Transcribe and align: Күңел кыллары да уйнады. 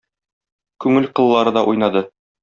Күңел 0.85 1.05
кыллары 1.19 1.53
да 1.59 1.63
уйнады. 1.73 2.03